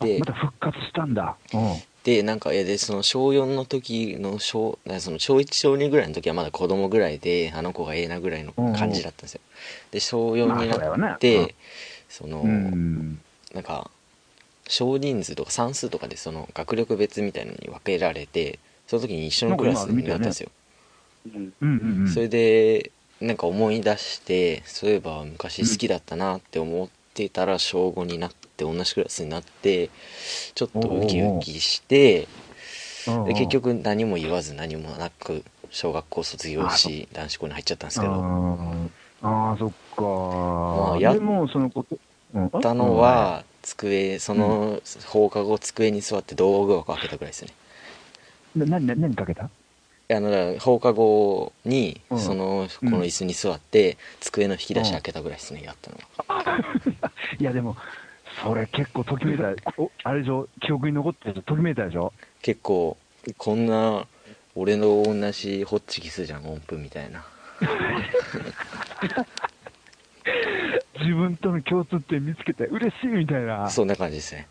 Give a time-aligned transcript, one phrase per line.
[0.00, 1.36] でまた復活したんだ。
[1.52, 1.82] うん。
[2.04, 9.40] でなんかいやでその小4の時の小その小1小2ぐらいの時はまだ子供ぐらいであの子がええなぐらいの感じだったんですよ
[9.90, 11.54] で小4にまあそうだよねなって、
[12.10, 13.20] その、うん。
[13.54, 13.90] なんか
[14.68, 20.50] 少人数とか算数とかでその学力別みたいのに分けられてその時に一緒のクラスになったんですよ、
[21.26, 21.34] うん。
[21.34, 22.08] うんうんうん。
[22.08, 22.90] それで
[23.20, 29.90] なんか思い出してそういえば昔好きだったなって思ってたら小5になって同じクラスになって
[30.54, 32.26] ちょっとウキウキして
[33.06, 38.12] うんうんで結局何も言わず何もなく小学校卒業し男子校に入っちゃったんですけど。
[38.12, 38.88] あー
[39.22, 40.94] あー、そっか。
[40.94, 41.96] あやっでも、そのこと、
[42.34, 47.52] うんたの、は机その放課後机に座って道具箱開けたぐらいですね。
[48.56, 49.44] 何、何何かけた？
[49.44, 52.18] あの放課後にうん。
[52.18, 52.90] そのこうん。
[52.92, 55.98] の椅子に座って机の引き出し開けたぐらいですねやったの
[56.28, 56.58] は。
[57.40, 57.76] いや、でも、
[58.42, 62.12] それ結構ときめいた、おあれでしょ、記憶に残ってるときめいたでしょ？
[62.42, 62.96] 結構
[63.38, 64.06] こんな
[64.54, 67.24] 俺の同じホッチキスじゃん音符みたいな
[71.00, 73.68] 自分との共通点見つけて嬉しいみたいな。
[73.70, 74.46] そんな感じですね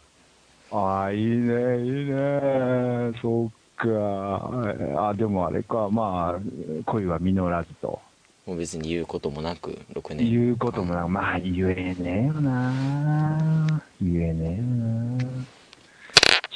[0.72, 3.12] ああ、いいね、いいね。
[3.22, 5.10] そうか。
[5.10, 6.40] あでもあれか、まあ、
[6.86, 8.00] 恋は実らずと。
[8.46, 13.82] もう別に言うこともなく6年言うこともな、まあ言えねえよな。
[14.02, 15.18] 言えねえよな。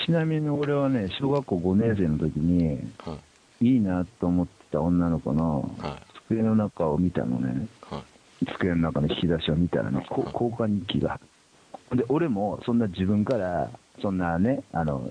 [0.05, 3.17] ちなみに俺はね、小学校5年生の時に、は
[3.59, 7.67] いいなと思ってた女の子のは机の中を見たのね。
[7.91, 8.03] いはい
[8.45, 11.19] 机の中の引き出しを見たらね、こ交換日記が。
[11.93, 13.71] で、俺もそんな自分から、
[14.01, 15.09] そんなね、あの、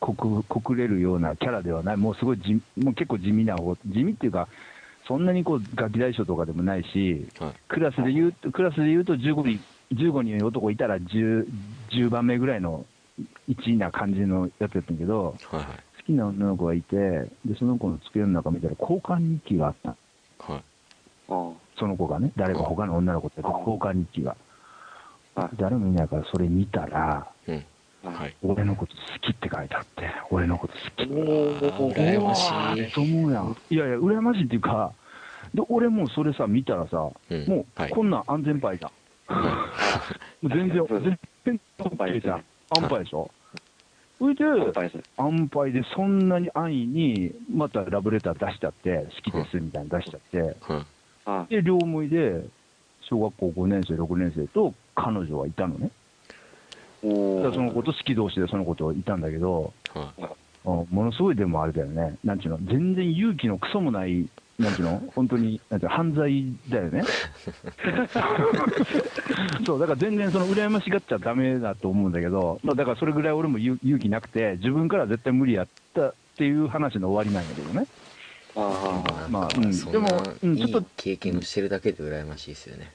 [0.00, 4.48] 告告れるようなキャラではない、もうすごい地もう結構地味な方、地味っていうか、
[5.06, 9.60] そんなにこうガキ大将とかでもないし、はいクラスで言うと、クラスで言うと15人、
[9.92, 11.46] 15人男いたら 10,
[11.90, 12.84] 10番目ぐらいの
[13.48, 15.66] 1位な感じのやつやったんやけど、はいはい
[16.04, 16.96] 好きな女の子がいて、
[17.46, 19.96] で、その子の机の中見たら交換日記があった。
[20.52, 20.62] はい
[21.30, 24.36] あその子がね、誰か他の女の子って交換日記が。
[25.34, 27.26] あ誰もいないからそれ見たら。
[28.12, 31.10] はい俺のこと好きって書いてあって、俺のこと好き。
[31.12, 33.56] おー羨ましいうわーそう思うやん。
[33.70, 34.92] いやいや、羨ましいっていうか、
[35.54, 38.90] で俺もそれさ、見たらさ、うんもう、はいこんなん安全牌じゃん。
[40.42, 42.44] 全然、全然、安牌じゃん。
[42.70, 43.30] 安牌でしょ？
[44.18, 44.44] それで、
[45.16, 50.20] 安牌でそんなに安易に、またラブレター出しちゃって、好きですみたいなの出しちゃっ
[51.48, 52.44] て、で、両思いで、
[53.00, 55.90] 小学校5年生、6年生と彼女はいたのね。
[57.04, 59.72] その子と好き同士でその子といたんだけど、
[60.64, 64.26] ものすごいでもあれだよね、なんちゅうの、全然勇気のクソもない、
[64.58, 65.96] なんちゅうの、 本当に、なんていうの？
[65.96, 67.02] 犯罪だよね。
[69.66, 77.86] そう、だから全然その羨ましがっちゃダメだと思うんだけど、まあ、だからそれぐらい俺も勇勇気なくて、自分から絶対無理やったっていう話の終わりなんだけどね。
[78.56, 79.92] ああまあうん。
[79.92, 82.90] でもなうんちょっといい経験をしてるだけで羨ましいですよね。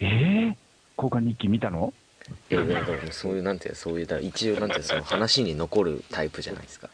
[0.00, 0.54] えー、
[0.96, 1.92] 交換日記見たの？
[2.50, 6.88] いやいやだからそういうなんていうのそういうだ一応なんていうのその話に残るタイプじゃないですか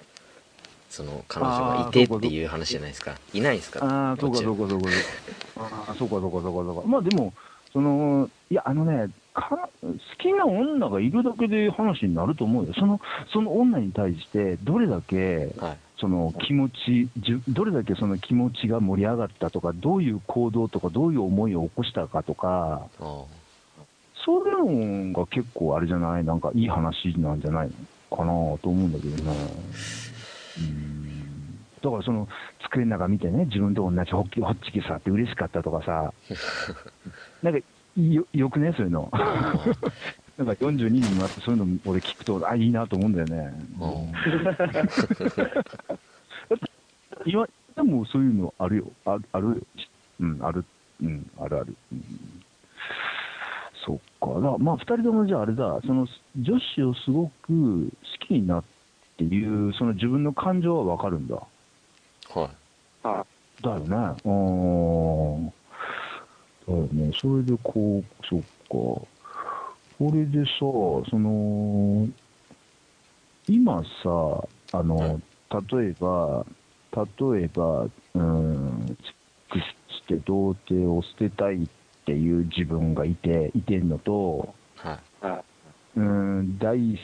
[0.91, 3.85] その彼女がいてっていう話じゃないですかいないですか？
[3.85, 5.69] ああ、そうかそうかそうかそうか。
[5.87, 6.89] ああ、そうかそうかそうかそうか。
[6.89, 7.35] まあでも、
[7.75, 9.89] その、いや、あのね、か好
[10.19, 12.73] きな女がいるだけで話になると思うよ。
[12.73, 13.01] その、
[13.33, 23.25] その女に対して、どれだけ、はいその気持ち、じゅどれだけその気持ちが盛り上がったとか、どういう行動とか、どういう思いを起こしたかとか、あ
[24.25, 26.25] そういうのが結構あれじゃない？
[26.25, 27.69] なんかいい話なんじゃない
[28.11, 29.37] のかなと思うんだけどね。
[30.59, 31.59] うん。
[31.83, 32.27] だからその、
[32.71, 36.13] 机の中見てね、自分と同じホッキホッチキスあって嬉しかったとかさ、
[37.43, 37.61] なんか
[37.97, 39.09] よよくね、そういうの。
[39.13, 39.55] あ
[40.37, 43.53] なんか42人もあって、そういうの俺聞くと、あ、いいなと思うんだよね。
[47.27, 47.47] 今
[47.77, 48.85] でもそういうのあるよ。
[49.05, 49.57] ある、あるよ。
[50.21, 50.65] うん、ある。
[51.03, 51.77] うん、あるある。
[51.93, 52.05] うん、
[53.85, 54.59] そっか。
[54.59, 56.07] まあ、二人ともじゃああれだ、その
[56.37, 58.65] 女子をすごく好きになっ
[59.17, 61.37] ていう、その自分の感情はわかるんだ。
[61.37, 62.49] はい
[63.05, 63.25] あ
[63.63, 63.87] だよね。
[64.25, 65.47] うん。
[65.47, 67.13] だよね。
[67.21, 68.47] それでこう、そっか。
[68.69, 69.09] こ
[70.13, 72.07] れでさ、その、
[73.49, 75.21] 今さ、あの、
[75.71, 76.47] 例えば、
[76.93, 81.69] 例えば、うん、チして童貞を捨てたいっ
[82.09, 84.99] ていう自分がいて、いてんのと、はい。
[85.21, 85.43] あ
[85.97, 86.99] うん、大好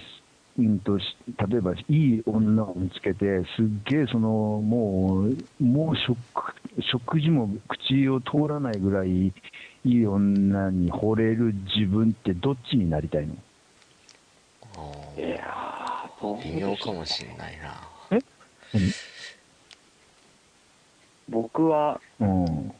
[0.56, 1.04] うんとし
[1.50, 6.16] 例えばいい女を見つけて、すっげえその、もう、もう食
[6.92, 9.32] 食事も口を通らないぐらいい
[9.84, 13.34] い女に惚れる自分ってどっちになりたいの？
[14.76, 16.08] あ
[16.42, 16.92] 微妙か。
[16.92, 17.74] もしんないな。
[21.28, 22.73] 僕はうん。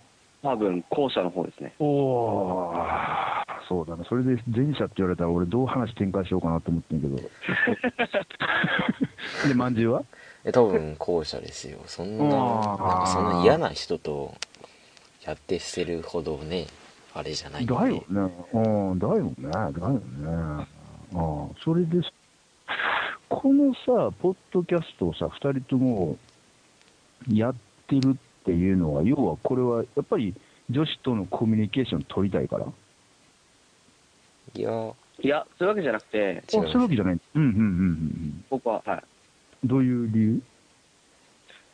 [0.44, 1.72] 多分後者の方ですね。
[1.78, 2.74] おお
[3.66, 4.04] そうだね。
[4.06, 7.16] それで前者って言われたら俺どう話展開しようかなと思ってんけど。
[9.48, 10.04] で、まんじゅうは？
[10.44, 12.32] え多分後者ですよそんななん
[12.76, 14.34] かそんな嫌な人と
[15.24, 16.66] やって捨てるほどね
[17.14, 18.04] あれじゃないんでだよね。
[18.52, 18.58] う
[18.94, 19.48] ん、だよね。
[19.48, 20.00] だよね。
[20.28, 20.66] あ
[21.14, 22.12] あ、それです。
[23.30, 26.18] このさ、ポッドキャストをさ、二人とも
[27.32, 27.54] やっ
[27.86, 28.18] てるって
[28.52, 30.34] いうのは、要はこれはやっぱり
[30.70, 32.66] 女子とのコミュニケーション取りたいから。
[32.66, 32.68] あ、
[34.54, 34.92] いや
[35.22, 37.20] いや、そういうわけじゃなくて、そういうわけじゃない。
[37.34, 39.02] うんうんうんうん僕は、はい。
[39.62, 39.68] うん。
[39.68, 40.42] どういう理由？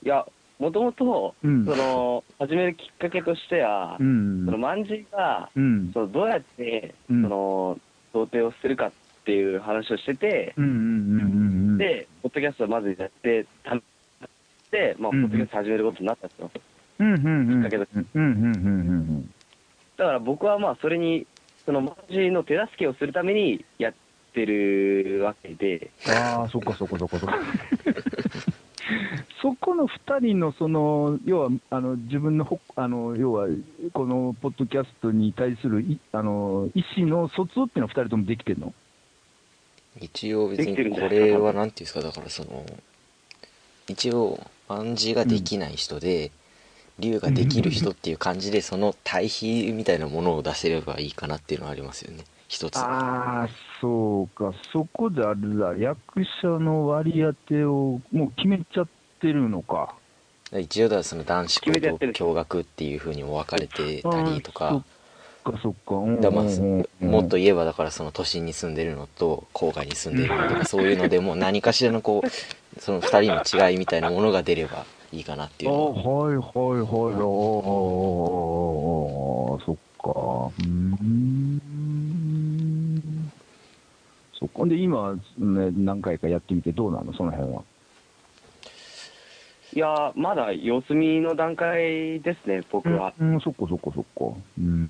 [0.05, 0.26] いや、
[0.58, 5.90] もともと、うんその、始めるきっかけとしては、うんその、まんじが、うん。
[5.93, 7.81] そのどうやって、うんその、
[8.12, 8.93] 童貞をするかっ
[9.25, 10.81] ていう話をしてて、うんうんうんうん
[11.22, 11.26] う
[11.75, 11.78] ん。
[11.78, 13.82] で、ポッドキャストをまずやって、たで、
[14.99, 16.50] まあ、ポうんッドキャスト始めることになったんですよ。
[17.00, 17.62] うんうんうん。
[17.62, 19.34] きっかけとうんうんうんうん
[19.96, 21.26] だから僕はまあ、それに、
[21.67, 23.94] その、まんじの手助けをするためにやっ
[24.32, 26.12] てるわけで、うん。
[26.12, 27.38] ああ、そっかそっかそっかそっか。
[29.43, 33.49] そこの二人のその、要は、あの、自分のほ、あの、要は、
[33.93, 38.72] このポッドキャストに対するい、あの、意思の疎通っていうのは二人ともできてんの？
[40.00, 42.64] 一応別できてるにこれはなんていうんですかだからその
[43.88, 44.38] 一応
[44.70, 46.31] 暗示ができない人で
[46.99, 52.25] 龍ができる人っていう感じでその対比みたいなものを出せればいいかなっていうのはありますよね。
[52.46, 52.78] 一つ。
[52.78, 53.49] ああ、
[53.81, 54.52] そうか。
[54.72, 58.88] そこであれだ、役者の割り当てをもう決めちゃっ
[59.20, 59.94] てるのか。
[60.52, 64.84] 一応だその男子校と共学っていうふうにも分かれてたりとか
[65.42, 65.94] かそっか。
[65.96, 66.44] うんだまあ
[67.04, 77.14] もっと言えばだからその都心に住んでるのと郊外に住んでるのとかそういうのでも何かしらのこうその2人の違いみたいなものが出ればいいかなっていうあのははいはいはい。
[77.14, 77.16] あ
[79.56, 80.10] あ、そっか。
[80.10, 81.60] うーん。
[84.38, 84.66] そっか。
[84.66, 85.20] で、今、ね、
[85.76, 87.62] 何回かやってみてどうなのその辺は。
[89.72, 93.12] いや、まだ様子見の段階ですね、僕は。
[93.19, 94.36] うん、そっかそっかそっか。
[94.58, 94.88] うん。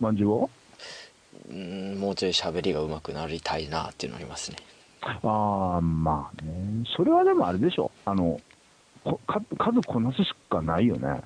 [0.00, 0.50] まんじゅうを？
[1.50, 4.58] うんもうちょい喋りがうまくなりたいなっていうのありますね。
[5.02, 6.84] ああまあね。
[6.96, 7.90] それはでもあれでしょ。
[8.04, 8.40] あの
[9.04, 11.22] こ数こなすしかないよね。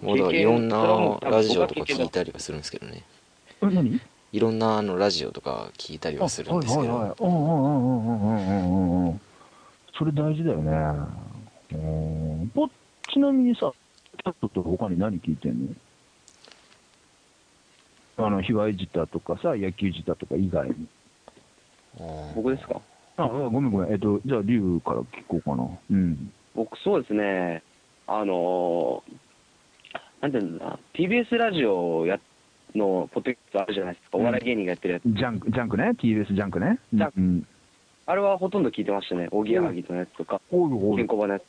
[0.00, 3.04] もうだからいろんなラジオとか聞いたりはするんですけどね。
[3.60, 4.00] 何？
[4.30, 7.16] いろんなあのラジオとか聞いたりはするんですけど。
[7.18, 9.20] うんうんうんうんうんうんうんうん
[9.96, 10.70] それ大事だよね
[11.72, 12.52] うん
[13.12, 13.72] ちなみにさ
[14.22, 15.72] キャットって他に何聞いてんの
[18.18, 20.74] あの、被害自体とかさ、野球自体とか以外に。
[20.74, 20.88] うん
[22.34, 22.80] 僕ですか？
[23.16, 23.92] あ、ごめんごめん。
[23.92, 25.68] えっと、じゃあ、リュウから聞こうかな。
[25.90, 26.32] うん。
[26.54, 27.62] 僕、そうですね、
[28.06, 29.12] あのー
[30.20, 32.18] なんていうんだろうな、TBS ラジオや
[32.74, 35.02] のポッドキャストあるじゃないですか、お笑い芸人がやってるやつ。
[35.04, 36.78] ジャンク、ジャンクね ?TBS ジャンクね？
[36.92, 37.46] ジャンクうん。
[38.06, 40.40] あれはほとんど聞いてましたね、おぎやはぎのやつとか。
[40.50, 40.60] 健
[41.06, 41.42] 康場のやつ。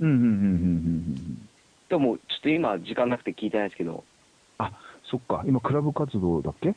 [0.00, 0.38] うんうんうんうんうんう
[1.20, 1.48] ん。
[1.88, 4.04] でも、ちょっと今、時間なくて聞いてないですけど、
[4.58, 4.72] あ、
[5.12, 5.44] そっか。
[5.46, 6.74] 今、クラブ活動だっけ？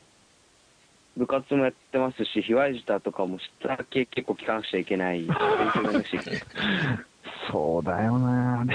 [1.15, 5.23] 部活もやってますし、卑猥舌とかも下だけ結構聞かなくちゃいけない、
[7.49, 8.65] そうだよな。
[8.65, 8.73] で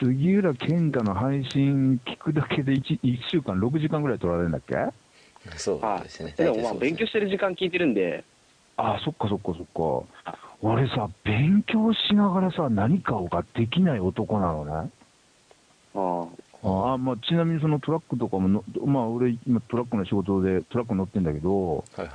[0.00, 4.74] 杉浦健太の配信聞くだけで 1, 1週間6時間ぐらい取られるんだっけ？
[5.56, 8.24] そうはいですねでもまあ、勉強してる時間聞いてるんで、
[8.76, 10.36] あそっかそっかそっか。
[10.60, 14.90] 俺さ、勉強しながらさ、何かができない男なのね。
[15.94, 22.08] ああまあ、ちなみにそのトラックとかもの、まあ、俺、今、トラックの仕事でトラック乗ってんだけど、はいはい。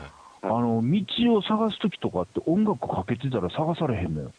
[0.44, 4.32] あの道を探すときとかって音楽かけてたら探されへんのよ。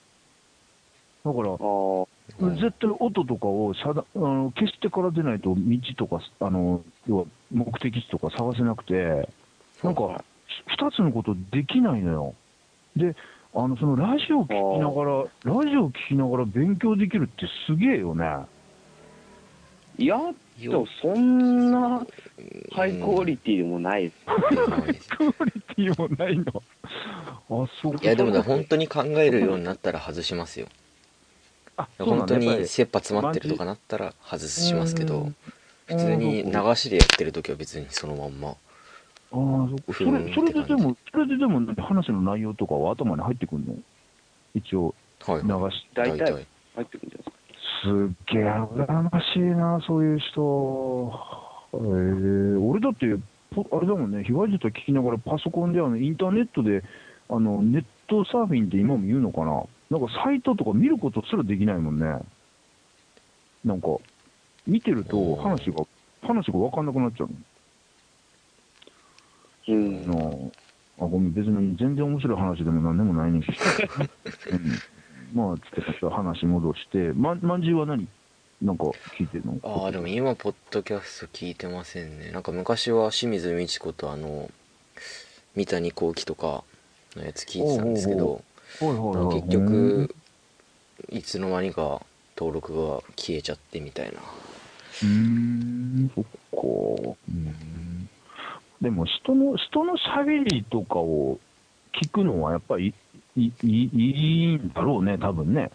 [1.25, 9.29] だから絶対音とかを遮断あの消してから出ないと道とかあの要は目的地とか探せなくて
[9.83, 10.25] なんか
[10.79, 12.35] 2つのことできないのよ。
[12.97, 13.15] で
[13.55, 18.25] あのそのラジオ聞きながらラジオ聞きながら勉強できるってすげえよね
[19.99, 20.17] いや、
[20.59, 22.07] でもそんな
[22.73, 25.09] ハイクオリティでもないです。
[25.11, 26.45] クオリティもないの？
[26.85, 30.67] あそういやでもね本当に考えるようになったら外しますよ。
[31.77, 32.45] あそうなん本当だ。
[32.45, 35.37] やっぱりに切羽詰まってるとかなったら外しますけどうん
[35.87, 38.49] 普通に流しでやってる時は別にそのまんま。
[38.51, 38.57] ああ、
[39.31, 39.93] そっか。
[39.95, 43.75] それ、それででも、それででも、話の内容とかは頭に入ってくるの？
[44.55, 46.19] 一応、はい流し大体。
[46.19, 47.25] 大体入ってくるんじゃない？
[47.25, 47.28] ですか。
[47.83, 47.91] すっ
[48.33, 51.13] げえ羨ましいな、そういう人。
[51.73, 53.07] えー、俺だって、
[53.55, 56.83] ポあれだもんね、被害者と聞きながらパソコンであのインターネットで
[57.31, 62.07] あの、ネットサーフィンって今も言うのかななんかサイトとか見ることすらできないもんね。
[63.65, 63.89] なんか、
[64.67, 65.85] 見てると話が、
[66.23, 67.31] 話が分かんなくなっちゃう
[69.69, 70.07] うん。
[70.07, 70.53] の。
[71.01, 73.59] あ、ごめん、別に全然面白い話でも何でもないねんけど。
[74.53, 74.73] うん、
[75.33, 78.09] まあ、つってまた話戻して、ま、まんじゅうは何？
[78.63, 78.85] なんか
[79.19, 79.59] 聞いてるの？
[79.63, 84.51] ああでも今ポッドキャスト聞いてませんねなんか昔は清水美智子とあの
[85.55, 86.65] 三谷幸喜とか
[87.17, 88.43] のやつ聞いてたんですけど。
[89.33, 90.15] 結局
[91.09, 92.03] いつの間にか
[92.37, 94.19] 登録が消えちゃってみたいな
[95.03, 96.29] うーん、そっか。
[97.29, 98.09] うん。
[98.83, 101.41] でも人の、人の喋りとかを
[102.03, 102.93] 聞くのはやっぱり
[103.47, 105.71] いいいいいんだろうね、多分ね。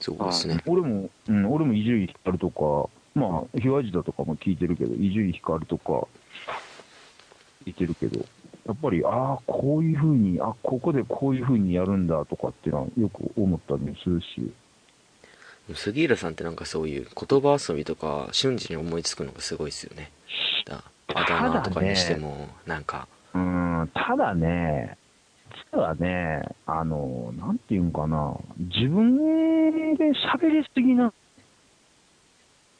[0.00, 6.06] そうですね俺も、うん、俺も伊集院光とか、まあ、ひわじだとかも聞いてるけど、伊集院光とか
[7.64, 8.24] 聞いてるけど、
[8.66, 14.52] やっぱり、ああ、こういうふうに、あここでこういうふうにやるんだとかっていうのはよく思ったりもするし。
[15.74, 20.12] 杉浦さんってなんかそういう言葉遊びとか瞬時に思いつくのがすごいですよね
[20.64, 24.96] だあだ名とかにしてもなんかうーん、ただね、
[25.72, 29.16] 実はね、あの、なんていうんかな、自分
[29.96, 31.12] で喋りすぎな。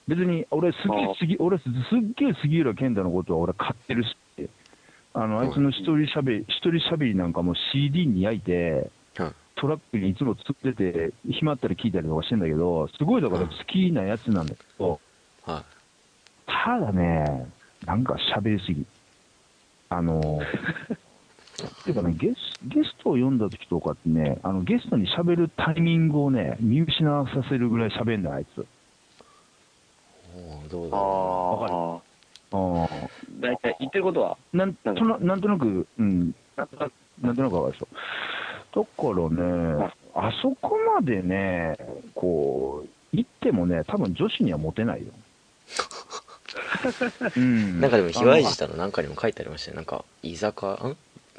[0.09, 1.15] 別に、俺すげえああ。
[1.19, 1.73] 杉、俺すすっ
[2.17, 3.39] げえ杉浦健太のことは。
[3.41, 4.17] 俺買ってるし、
[5.15, 9.33] あの、あいつの一人喋り、一人喋りなんかも CD に焼いて、はい。
[9.57, 15.01] トラックにいつも積んでて、暇あったら聞いたりとかしてんだけど、すごいだから好きなやつなんだけど、
[15.43, 15.65] は
[16.47, 17.47] ただね、
[17.87, 18.85] なんか喋りすぎ。
[19.89, 20.41] あの、
[21.85, 22.35] ていうかね、ゲス
[22.65, 28.61] ゲストを読んだ時とかってね、あのゲストに喋るタイミングをね、見失わさせるぐらい喋んだ、あいつ。
[28.61, 28.65] い
[30.37, 32.03] おーどうだあろ
[32.53, 32.57] あ。
[32.57, 32.89] ああ。
[33.41, 37.89] 大体言ってることは、なんとななんとなく、うん、なんとなくなんとなくわかるでしょ。
[38.75, 41.77] だからね、あそこまでね、
[42.15, 45.13] こう、行ってもね、多分女子にはモテないよ。
[47.37, 50.97] うんうなんかでも卑猥したのなんかにも書いてありましたよなんか居酒屋ん？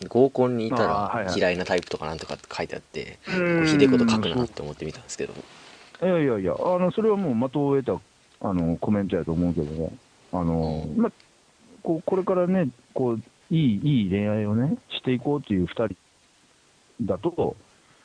[0.08, 3.18] 合コンにいたら嫌いなタイプとかなんとかって書いてあって
[3.66, 5.34] ひでえこと書くなって思ってみたんですけど。
[6.04, 8.02] いやいやいや、あのそれはもう的を得
[8.40, 9.92] たあのコメントやと思うけどね、
[10.32, 11.12] あのま
[11.82, 15.96] こうこれからねこういい、いい恋愛をね、していこうという2人
[17.02, 17.56] だと、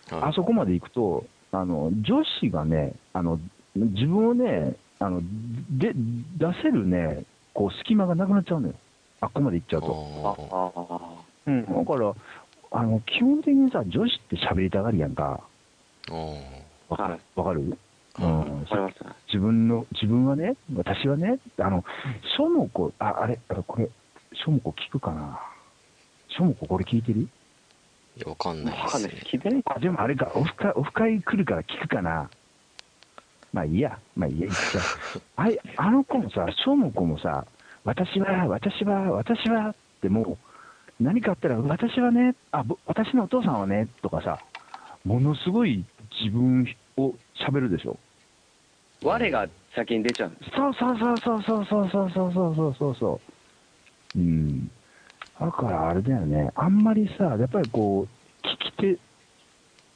[0.08, 0.22] はい。
[0.30, 3.38] あそこまで行くと、あの女子がね、あの
[3.74, 5.20] 自分をねあの
[5.70, 8.74] で、出せるね、こう隙間がなくなっちゃうのよ、
[9.20, 11.11] あっこまで行っちゃうと。
[11.46, 12.14] うん、だから
[12.74, 15.40] あの、基本的にさ、女子って喋りたがりやんか、
[16.88, 17.60] わかはいわかる、
[18.14, 18.38] はいうん。
[18.38, 19.16] わかりました。
[19.26, 21.84] 自分の、自分はね、私はね、あの、
[22.36, 23.88] しょもこ、あ、あれ、あれこれ、
[24.32, 25.38] しょもこ聞くかな？
[26.28, 27.20] しょもここれ聞いてる？
[27.20, 27.28] い
[28.20, 28.84] やわかんないですね。
[28.84, 29.12] わかんない。
[29.30, 29.62] 聞いてない？
[29.66, 32.30] あ、でもあれか、オフ会、オフ会来るから聞くかな？
[33.52, 34.56] まあいいや、まあいいや、い いや。
[35.36, 37.44] あれ、あの子もさ、しょもこもさ、
[37.84, 40.38] 私は、私は、私はってもう、
[41.02, 44.38] 何かあったら、私はね、あ、ぼ私のお父さんはね、とかさ、
[45.04, 45.84] ものすごい
[46.20, 46.66] 自分
[46.96, 47.14] を
[47.48, 47.98] 喋るでしょ。
[49.02, 50.50] 我が先に出ちゃうんです。
[50.56, 53.20] そうそうそうそうそうそうそうそうそうそうそうそ
[54.14, 54.18] う。
[54.18, 54.70] うん。
[55.40, 58.98] だからあれだよね、あんまりさ、やっぱりこう、聞き手、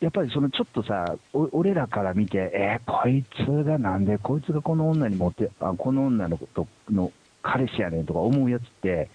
[0.00, 9.08] やっぱりそのちょっとさ、お俺らから見て、えーこいつがなんで、こいつがこの女に持って、あこの女の子との彼氏やねんとか思うやつって、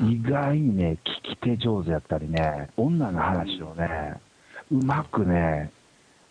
[0.00, 4.20] 意外にね、聞き手上手やったりね、女の話をね、
[4.70, 5.70] うまくね、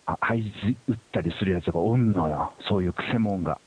[0.06, 0.42] あ合図
[0.88, 3.58] 打ったりするやつがおんのよ、そういうくせ者が。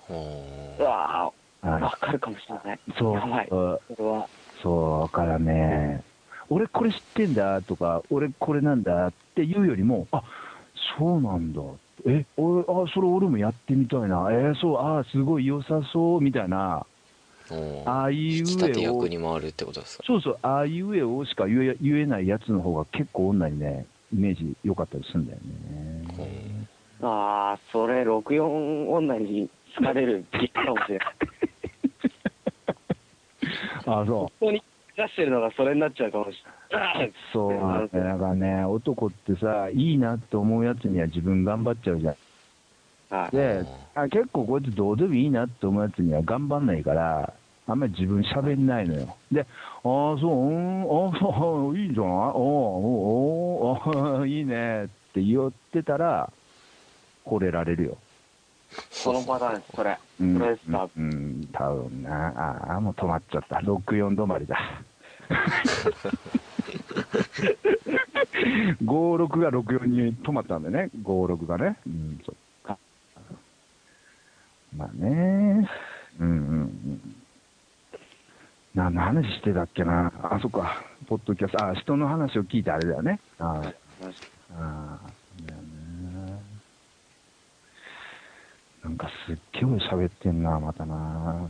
[0.00, 0.82] ほう。
[0.82, 1.32] わ
[1.62, 1.82] あ、はい。
[1.82, 2.80] わかるかもしれない。
[2.98, 3.48] そう、やばい。
[3.50, 3.78] うん。
[3.96, 4.28] それは。
[4.62, 6.02] そう、だからね、
[6.50, 10.22] 俺これ知ってんだとか、俺これなんだっていうよりも、あ
[10.98, 11.60] そうなんだ、
[12.06, 16.86] え、俺、あそれ俺もやってみたいな、えーそう、あすごい良さそうみたいな、
[17.86, 20.04] ああいうえを役、に回るってことですか？
[20.06, 26.66] そうそう、ああいうえをしか言え言えないやつの方が結構女にね、イメージ良かったりするんだよね。
[27.00, 31.08] ああ、それ、64女に好かれる時期かもしれない。
[33.86, 34.62] あそ本当に
[34.96, 37.06] 出してるのがそれになっちゃうかもしれない。
[37.06, 42.16] う、そうなんだからね、男ってさ、いいなって思うやつには自分頑張っちゃうじゃん。
[43.10, 43.36] はい。
[43.36, 47.32] であ結構こいつどうでもいいなって思うやつには頑張んないから、
[47.66, 49.16] あんまり自分喋んないのよ。
[49.32, 49.46] で、ああ、
[49.82, 50.84] そう、うん、あ
[51.14, 52.10] あ、そう、いいじゃない？
[52.10, 56.30] おおおお いいねって言ってたら、
[57.26, 57.96] 惚れられるよ。
[58.90, 59.98] そのパターンです、それ。
[60.20, 60.88] うん、それですか？
[60.96, 62.28] うん、多分な。
[62.68, 63.56] ああ、もう止まっちゃった。
[63.56, 64.58] 64止まりだ。
[68.84, 71.76] 56が64に止まったんでね、56がね。
[71.86, 72.40] うん、そっか。
[74.76, 75.68] まあね。
[76.20, 77.16] うんうんうん。
[78.74, 80.12] な、何話してたっけな。
[80.22, 80.82] あ、そっか。
[81.06, 83.18] ポッドキャスト、あ、人の話を聞いてあれだよね。
[83.38, 83.62] あ
[84.54, 85.00] ああ、
[85.46, 86.42] だよね。
[88.84, 91.48] なんかすっげえ俺喋ってんな、またな。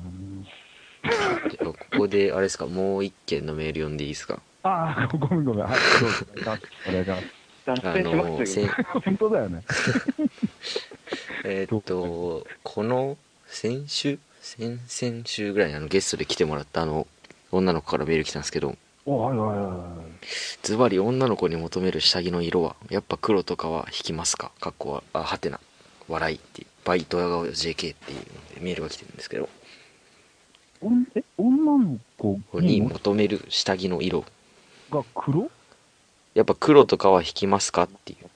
[1.51, 4.41] でここで、あれですか、もう一件のメール読んでいいですか？
[4.63, 5.65] ああ、ごめんごめん。
[5.65, 6.27] はい、どうぞ。
[6.89, 7.25] お願いします。
[7.67, 8.35] あの、
[9.05, 9.63] 本当だよね。
[11.51, 14.19] えーっと、この先週？
[14.43, 17.07] 先々週ぐらいにあのゲストで来てもらったあの
[17.51, 18.77] 女の子からメール来たんですけど。
[19.07, 20.27] おはいはいはいはい。
[20.63, 24.53] ズバリ女の子に求める下着の色はやっぱ黒とかは引きますか？
[24.61, 25.59] かっこはあはてな。
[26.07, 26.67] 笑いっていう。
[26.85, 28.25] バイトや顔 JK っていうの
[28.57, 29.49] でメールが来てるんですけど。
[30.83, 34.27] おんえ女の子にに求める下着の色。
[34.91, 35.51] が黒？
[36.35, 37.85] やっぱ黒とかは引きますか？
[37.85, 38.28] っていう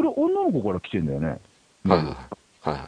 [0.00, 1.38] それ女の子から来てんだよね。
[1.84, 2.78] はいはい。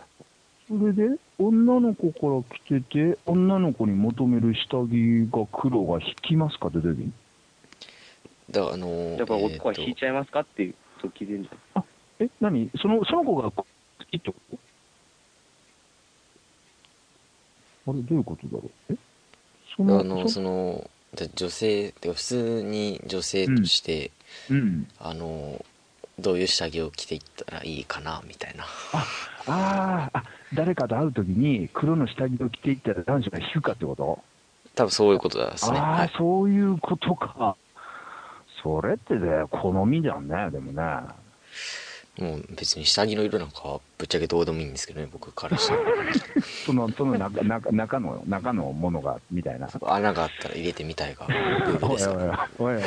[0.66, 7.12] それで、女の子から来てて、女の子に求める下着が黒が引きますかってどういう意味
[8.50, 11.85] だからあのーど、やっぱ男は引いちゃいますかっていうと聞いてるんじゃない
[12.21, 12.71] え、何？
[12.81, 13.66] その、その子が好
[14.11, 14.35] きってこ
[17.85, 17.92] と？
[17.92, 18.95] あれ、どういうことだろう？
[18.95, 18.97] え？
[19.76, 24.12] その、あのそそので女性普通に女性として、
[24.49, 24.88] うん。
[24.99, 25.62] あの
[26.19, 28.64] どういう下着を着ていったらいいかなみたいな
[29.47, 34.19] ああ誰かと会うときに黒の下着を着ていったら男子が引くかってこと？
[34.75, 37.57] 多分そういうことですねああ、はいそういうことか。
[38.62, 40.83] それってね、好みじゃんね、でもね。
[42.19, 45.81] もう別に下着の色なんかはぶっちゃけどうでもいいんですけどね僕からしたら
[46.66, 49.69] その、その中中中の、中のものが、みたいな。
[49.83, 51.26] 穴があったら入れてみたいが
[51.83, 52.02] おい
[52.59, 52.83] おいおいおい。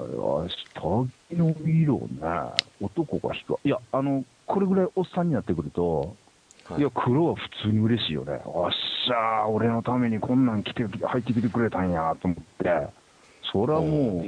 [0.00, 3.58] ああ、下着の色ね、男が引く。
[3.64, 6.16] いや、あの、これぐらいおっさんになってくると、
[6.66, 8.40] はいいや、黒は普通に嬉しいよね。
[8.44, 12.88] おっしゃー、俺のためにこんなん着て、入ってきてくれたんやと思って、
[13.52, 14.24] それはもう、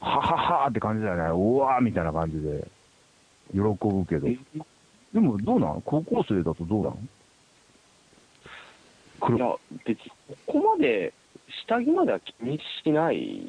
[0.00, 1.22] はははーって感じだよね。
[1.24, 2.66] うわーみたいな感じで、
[3.52, 4.28] 喜ぶけど。
[4.28, 4.38] え？
[5.12, 5.82] でも、どうなん？
[5.82, 6.94] 高校生だとどうなん？
[6.94, 6.98] い
[9.20, 10.12] 黒や、別に、
[10.46, 11.12] ここまで、
[11.66, 13.42] 下着までは気にしない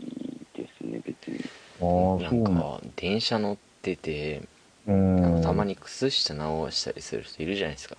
[0.61, 1.39] ですね、別に。
[1.81, 1.85] あ
[2.19, 4.41] あ、なそうんなんか電車乗ってて
[4.85, 7.97] たまに靴下直したりする人いるじゃないですか。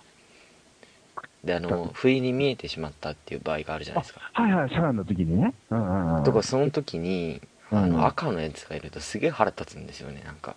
[1.45, 4.21] であの不意に見えてしまったっていう場合があるじゃないですか。
[4.35, 5.55] はいはい、サラの時にね。
[5.71, 6.25] うんうんうん。
[6.25, 7.91] とかその時にあうん。
[7.91, 10.55] の赤のやつがいるとすげえ腹立つんですよねなんか。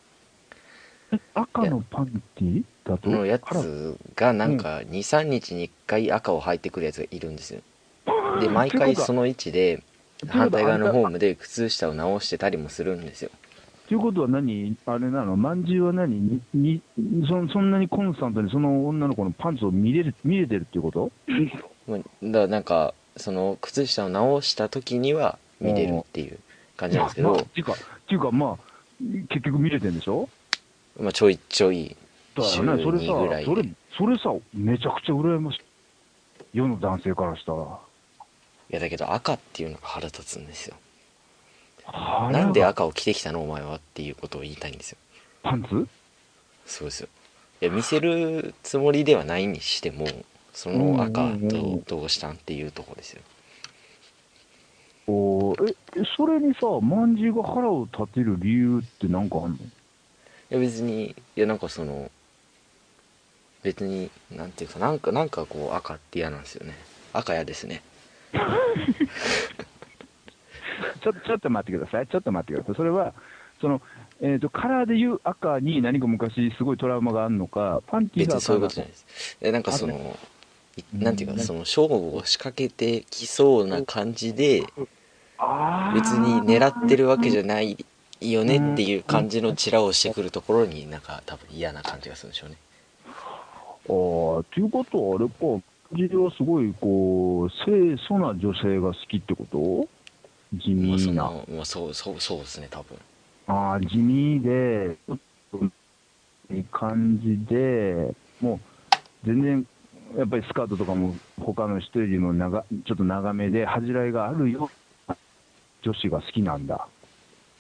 [1.13, 3.09] え赤のパンティだと？
[3.09, 7.61] のやつがなんか23日に1回赤を履いてくるやつがいるんですよ。
[8.41, 9.21] で毎回その。
[9.21, 9.81] の位置で
[10.27, 13.31] 反対側のホームで靴下を直してたりもするんですよ。
[13.87, 14.75] ということは何？
[14.85, 15.35] あれなの？
[15.35, 16.19] まんじゅうは何？
[16.19, 16.81] にに
[17.27, 21.11] そそんなにコンスタントにその女の子のパンツを見れる見れてるっていうこと？
[21.87, 26.39] まあだからなんかその靴下を直した時には見れるっていう
[26.77, 27.31] 感じなんですけど。
[27.31, 27.75] まあっていうか、っ
[28.07, 28.57] ていうかまあ、
[29.29, 30.29] 結局見れてるんでしょ？
[30.99, 31.95] まあちょいちょい
[32.35, 33.05] だよね、それさ
[33.45, 35.61] それ、それさ、めちゃくちゃ羨ましい。
[36.53, 37.79] 世の男性からしたら。
[38.73, 40.75] いやだけど赤っていうのが腹立つんですよ。
[42.31, 44.97] なんで赤を着てきたのお前はっていうことを言いたいんですよ。
[45.43, 45.87] パンツ？
[46.65, 47.07] そうですよ。
[47.61, 50.07] いや見せるつもりではないにしても
[50.53, 53.21] その赤とどうしたんっていうところですよ。
[55.05, 59.57] おーえ、えそれにさ、まんじゅうが腹を立てる理由ってなんかあんの？
[59.57, 59.59] い
[60.49, 62.09] や別にいやなんかその
[63.61, 66.73] 別になんていうかなんかなんかこう赤って嫌なんですよね。
[67.13, 67.83] 赤嫌ですね
[71.01, 73.13] ちょちょっと待ってください、ちょっと待ってください、それは、
[73.61, 73.81] その、
[74.21, 79.37] えー、とカラーでいう赤に何か昔、すごいトラウマがあるのか、パンティーが別にそういうことじゃないです。
[79.41, 80.17] えなんかその
[80.93, 84.63] なんていうかその勝負を仕掛けてきそうな感じで
[85.93, 87.85] 別に狙ってるわけじゃない
[88.21, 92.57] よねっていう感じのチラをしてくるところになんか多分嫌な感じがするんでしょうね。
[93.07, 94.41] あー。
[94.41, 95.63] っていうことは、あれか、感
[95.95, 99.87] じはすごい、こう、清楚な女性が好きってこと？
[100.57, 101.23] 地味な。
[101.23, 102.97] のまあそうそうそうですね多分
[103.47, 105.19] ああ、地味で、ちょっ
[105.51, 105.65] と
[106.53, 108.59] いい感じで、もう
[109.25, 109.67] 全然、
[110.15, 114.69] やっぱりスカートとかも他の人よりも長ちょっと長めで、恥じらいがあるよ
[115.07, 115.17] うな
[115.81, 116.87] 女子が好きなんだ。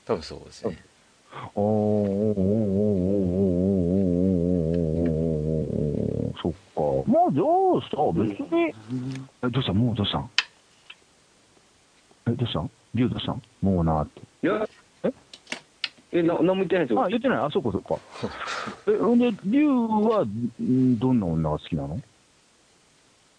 [0.05, 0.77] 多分そうですね
[1.55, 3.92] おーおーおーおーおーおーおー
[7.25, 8.07] おーおーおーおーそっか。
[8.13, 9.73] まあじゃあさ、別に、え、どうした？
[9.73, 10.19] もうどうした？
[10.19, 10.29] ん
[12.27, 12.59] え、どうした？
[12.59, 13.41] んリュウどうしたん？
[13.61, 14.21] もうなーって。
[14.21, 14.67] いや、
[15.03, 15.13] え？
[16.19, 17.03] え、な、何も言ってないですよ。
[17.03, 17.95] あ、言ってないあ、そうかそうか。
[18.87, 22.01] え、ほんで、リュウは、んどんな女が好きなの？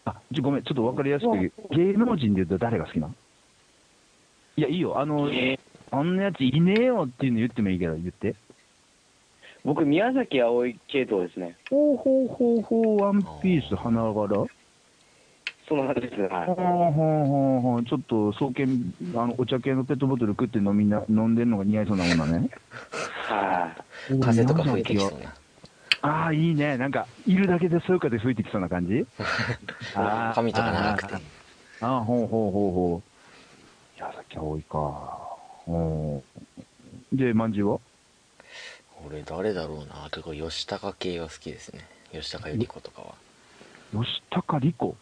[0.07, 1.33] あ、ちょ、ごめん、ちょっと分かりやすく、
[1.77, 3.14] 芸能人で言うと誰が好きなの？
[4.57, 4.99] いや、いいよ。
[4.99, 5.59] あの、えー
[5.90, 8.35] あんなやついねえよっていうの言ってもいいけど、言って。
[9.64, 11.57] 僕、宮崎あおい系統ですね。
[11.70, 14.46] ほうほうほうほう、ワンピース花柄
[15.66, 16.29] そんな感じですね。
[16.29, 22.50] はいほうほうほうほう、ちょっと、双剣、あの、お茶系のペットボトル食って飲みな、飲んでんのが似合いそうなもんだね。
[22.90, 23.74] は
[24.11, 24.22] い。
[24.22, 25.35] 風とか吹いてきそうな
[26.03, 26.77] ああ、いいね。
[26.77, 29.07] なんか、いるだけでそういう風吹いてきそうな感じ？
[30.35, 31.14] 髪とか長くて
[31.81, 33.98] ああ、ほうほうほうほう。
[33.98, 35.18] 矢崎葵か。
[35.66, 37.16] うん。
[37.16, 37.81] で、まんじゅうは？
[39.06, 40.08] 俺誰だろうな。
[40.10, 41.86] てか吉高系が好きですね。
[42.12, 43.14] 吉高由里子とかは。
[43.92, 44.96] 吉高莉子。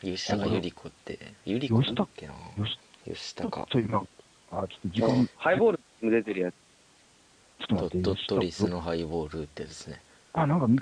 [0.00, 2.34] 吉高由里子って由里子だっけな。
[2.56, 6.54] 吉吉ちょっ高と今、あ、ちょっと時間、ちハイボールも出てるやつ。
[6.54, 7.98] ょっと待って。
[7.98, 10.00] ドットトリス吉のハイボールってですね。
[10.32, 10.78] 高あ、なんかみ、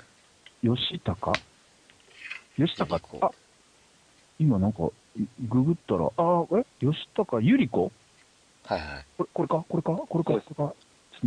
[0.61, 1.33] 吉高
[2.57, 3.31] 吉高由里子あ、
[4.39, 6.65] 今なんか、いググったら、あ、え？
[6.79, 7.91] 吉高由里子
[8.65, 9.05] はいはい。
[9.17, 9.65] これ、これか？
[9.67, 9.91] これか？
[9.93, 10.73] これか？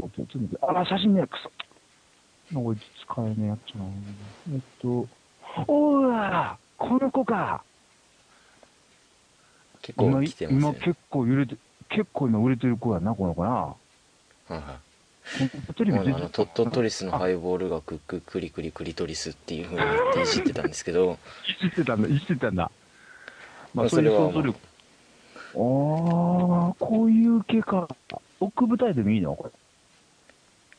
[0.00, 0.58] ちょって。
[0.62, 1.50] あ、写真ね、くそ。
[2.54, 3.84] なんか使えねえやつな。
[4.52, 5.06] えっと、
[5.66, 7.62] おうわこの子か
[9.82, 11.56] 結構今、来てますよね今結構売れて、
[11.88, 13.50] 結構今売れてる子やな、この子な。
[13.50, 13.76] は
[14.50, 14.80] いはあ
[15.26, 21.18] あのトットトリスのハイボールがクッククリクリクリトリスっていうふうに言っていじってたんですけど
[21.62, 22.70] いじってたんだ、いじってたんだ。
[23.72, 24.58] まあ、まあそれは想像力。
[24.58, 24.58] あ
[25.54, 25.56] あ、
[26.78, 27.88] こういう系か。
[28.38, 29.34] 奥舞台でもいいの？
[29.34, 29.50] これ。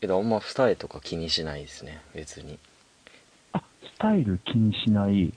[0.05, 2.59] けどあんま二重とか気にしないですね別に
[3.53, 3.63] あ、ス
[3.97, 5.33] タイル気にしない。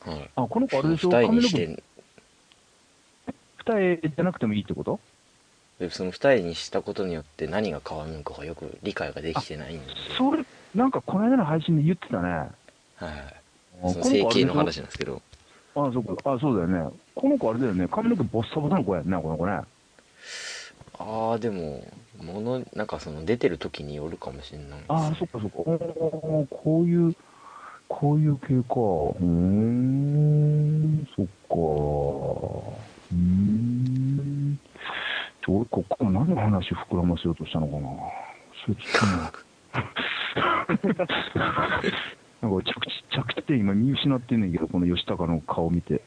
[0.00, 1.08] はいあ、この子あれでしょ？
[1.08, 1.82] 二重にして
[3.66, 5.00] 二重じゃなくてもいいってこと？
[5.80, 9.84] でその二重にしたことによって何が変わるのかがよく理解ができてないんで
[10.16, 12.28] それ、なんかこの間の配信で言ってたね。
[12.28, 12.50] はい
[13.80, 16.32] その整形の話なんですけどょあ、そうか。
[16.32, 16.96] あ、そうだよね。
[17.14, 17.86] この子あれだよね。
[17.88, 19.60] 髪の毛ボッサボサの子やんね、この子ね。
[20.98, 21.84] ああでも
[22.22, 25.56] ものなんかその出てる時によるかもしれないああ、そっかそっか。
[26.50, 27.14] こういう、
[27.86, 28.74] こういう系か。
[29.20, 31.54] うん、そっか。
[33.12, 34.58] うん。
[35.44, 37.88] ちょ俺、ここ何の話膨らませようとしたのかな。
[38.64, 39.32] それちょっとな
[42.40, 46.02] なんか着地、着地点今見失ってんねんけど、この吉高の顔見て。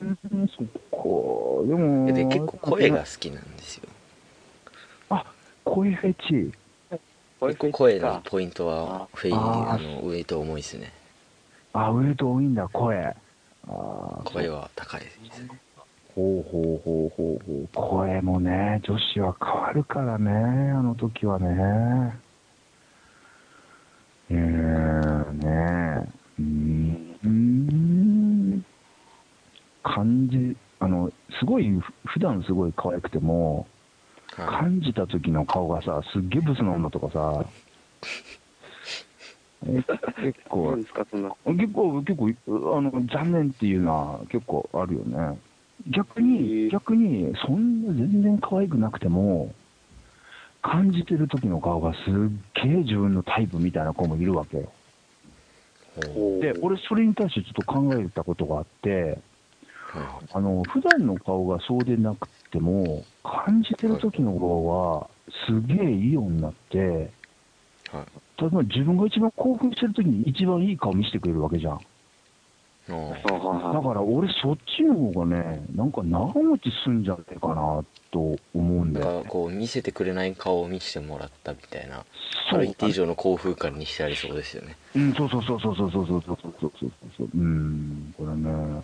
[0.00, 1.66] うん、そっか。
[1.66, 3.88] でも、で結構声が好きなんですよ
[5.10, 5.24] あ、
[5.64, 6.52] 声フェチ。
[7.40, 10.92] 結構声のポイントはフェイあの上と重いですね
[11.72, 13.14] あ、ウエイト多いんだ、声。
[14.24, 15.48] 声は高いですね
[16.14, 17.68] ほうほうほうほうほう。
[17.72, 22.18] 声もね、女子は変わるからね、あの時はね。
[24.30, 27.57] うーん、ねうん。
[29.94, 33.66] 感じ、あの、すごい、ふ普段すごい可愛くても、
[34.36, 37.44] はい感じた時の顔がさ、すっげえブスな女とかさ、
[39.66, 39.82] え
[40.22, 40.76] 結そ構。
[40.76, 40.92] 結
[41.72, 45.38] 構、結構、あの、残念っていうのは結構あるよね。
[45.90, 49.52] 逆へに、え逆に、そんな全然可愛くなくても、
[50.62, 52.02] 感じてる時の顔がすっ
[52.62, 54.72] げえ自分のタイプみたいな子もいるわけよ。
[55.96, 59.18] ほで、俺それに対してちょっと考えたことがあって、
[60.32, 65.08] あの、普段の顔がそうでなくても、感じてる時の顔は、
[65.46, 68.06] すげえいい女になって、いはい
[68.40, 71.80] 例えば自分が一番興奮してる時に一番いい顔見せてくれるわけじゃん。
[72.88, 79.24] だから俺そっちの方がね、なんか長持ちすんじゃねえかなと思うんだだかよね。
[79.24, 82.04] らこう見せてくれない顔を見せてもらったみたいなあ
[82.50, 87.28] そうる一定以上の興奮感にしてありそうですよねうん、そうそうそうそうそうそうそうそうそうそうそう。
[87.34, 88.82] うん、これね。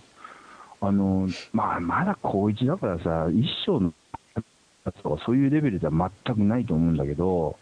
[0.86, 3.92] あの、まあ、まだ高一だからさ、一生の
[4.84, 7.56] やつとかそういうレベルでは全くないと思うんだけど、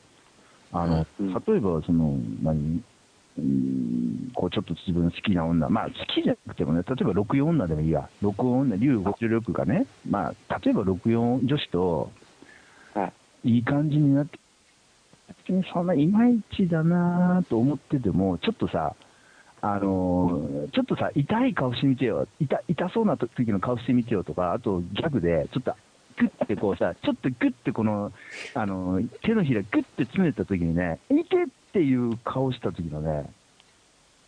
[0.72, 1.32] あの、うん。
[1.32, 2.82] 例えばその、何
[3.38, 12.11] うんこうちょっと自分好きな女、まあ好きじゃなくてもね、例えば64女でもいいや、64女、竜56がね、まあ例えば64女子と
[12.94, 13.12] は
[13.44, 14.38] いい感じになって、
[15.46, 18.94] 別にそんないまいちだなと思ってても、ちょっとさ、
[19.64, 25.75] あのーちょっとさ、痛い顔してみてよ、痛痛そうな時の顔してみてよとか、あとギャグで、ちょっと
[26.18, 28.12] グッてこうさ、ちょっとグッてこの、
[28.55, 33.31] あのー手のひらグッて詰めた時にね、いけっていう顔した時のね、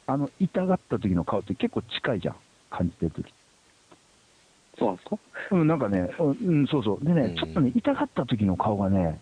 [0.06, 2.36] あの、痛がった時の顔って結構近いじゃん。
[2.70, 3.32] 感じてる時。
[4.78, 5.18] そうなんですか？
[5.52, 7.04] うん、なんかね、うん、うんそうそう。
[7.04, 9.20] でね、うんちょっとね、痛がった時の顔がね、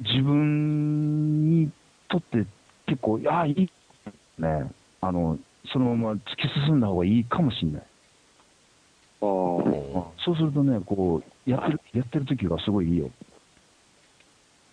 [0.00, 1.70] 自分に
[2.08, 2.44] とって
[2.86, 3.68] 結構、いや、いい。
[4.38, 4.70] ね、
[5.06, 5.38] あの、
[5.72, 7.82] そのまま突き進んだ方がいいかもしれない。
[9.22, 9.26] ああ。
[9.26, 13.10] もそうするとね、こう、やってる、やってる時がすごいいいよ。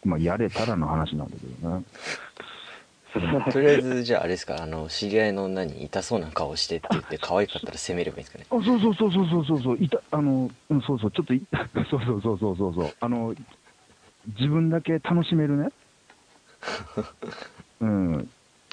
[0.04, 1.84] まあ、やれたらの話なんだけどね。
[3.16, 11.44] う とりあえずじゃああれですかあの知り合いの女に痛そうな顔してって言って可愛かったら責めればいいんですかねあ、そうそうそうそうそうそうそう、いた、あの、うん、そうそう、ちょっとい、
[11.92, 13.36] そうそうそうそうそうそう、あの、
[14.40, 15.70] 自分だけ楽しめるね。
[17.82, 18.30] うん、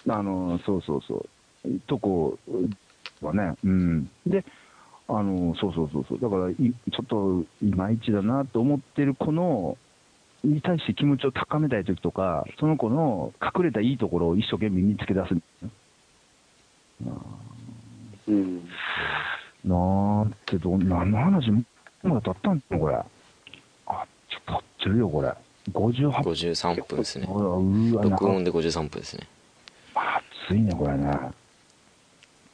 [0.08, 1.28] あの、そうそうそう、
[1.86, 2.38] とこ
[3.20, 4.10] はね、うん。
[4.26, 4.44] で、
[5.08, 9.76] あの、そうそうそうそう、だからい、ちょっといまいちだなと思ってる子の、
[10.42, 15.34] に対して気持ちを高めたいときとか、その子の隠れたいいところを一生懸命見つけ出す。
[18.28, 18.68] うん。
[19.64, 21.50] なーってど、何の話？
[22.02, 22.94] まだ経ったんのこれ。
[22.94, 23.04] あ、
[23.86, 25.32] ちょっと経ってるよ、これ。
[25.72, 29.26] 58 53分ですね録音なで53分ですね
[29.94, 31.10] 暑いね、これね。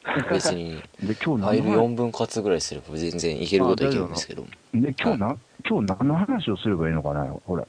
[0.31, 4.47] 別にで、今日ファイル何の4分割ぐらいすれば全然いけることはいけるんですけど。
[4.75, 5.37] で、今日な、
[5.69, 7.65] 今日何の話をすればいいのかな、これ。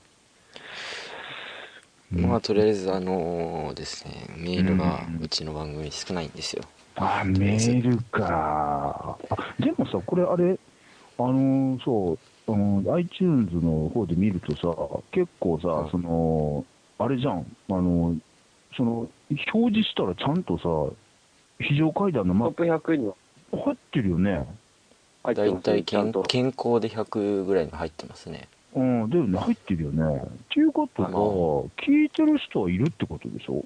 [2.12, 5.24] まあとりあえずあのですねメールがうん。
[5.24, 6.64] うちの番組少ないんですよ。
[6.96, 9.18] あ、メールか。
[9.30, 10.58] あ、でもさ、これあれ、
[11.20, 15.92] あのーそう、あの iTunes の方で見るとさ、結構さ、はい。
[15.92, 16.66] その、
[16.98, 18.16] あれじゃん、あの、
[18.76, 20.96] その、表示したらちゃんとさ、
[21.60, 23.14] 非常階段のマトッークプ100には
[23.52, 24.46] 入ってるよね。
[25.24, 26.12] だい入ってますたい健。
[26.28, 30.18] 健康で100ぐらいに入ってますねうん、だよね、入ってるよね。
[30.18, 31.22] っていうことは、まあ
[31.82, 33.66] 聞いてる人はいるってことでしょ？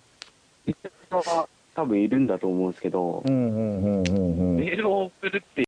[1.10, 4.56] は多分いるんだと思うんですけどう、んうんうんうんうん。
[4.58, 5.60] メールを送るって